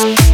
Thank 0.00 0.29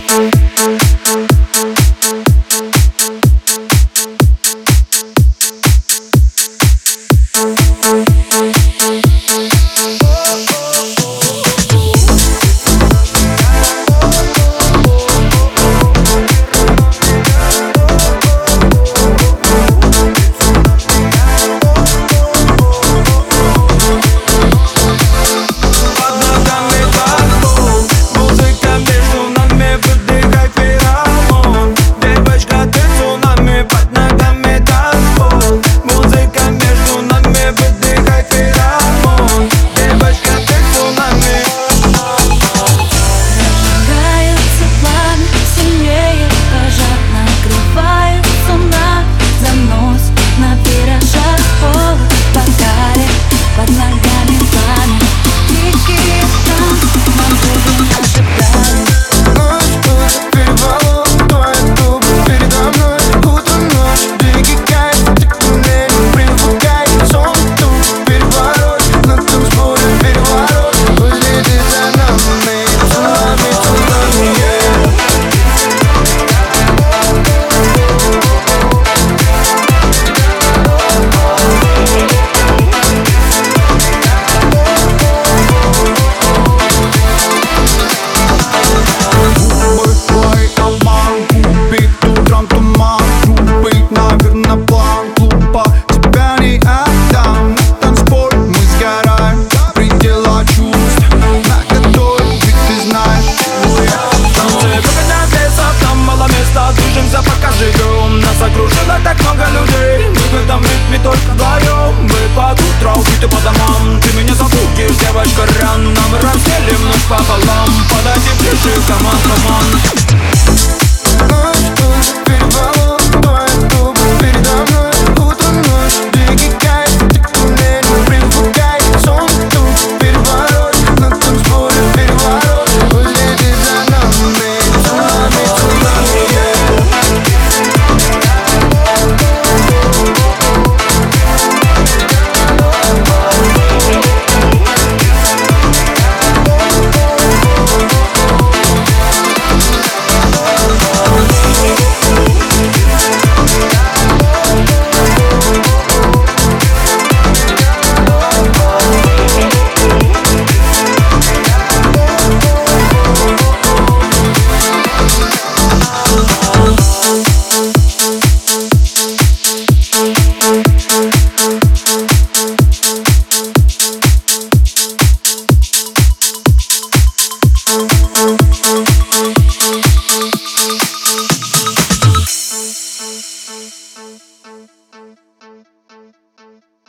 нами 110.97 111.02
только 111.02 111.30
вдвоем 111.33 111.94
Мы 112.02 112.36
под 112.36 112.61
утро 112.61 112.92
убиты 112.94 113.28
по 113.28 113.41
домам. 113.42 114.00
Ты 114.00 114.16
меня 114.16 114.34
забудешь, 114.34 114.97
девочка, 114.97 115.47
рано. 115.61 116.00
Мы 116.11 116.19
разделим 116.19 116.88
нас 116.88 117.03
пополам. 117.08 117.69
Подойди 117.91 118.30
ближе, 118.41 118.80
команд, 118.86 119.20
команд. 119.22 120.05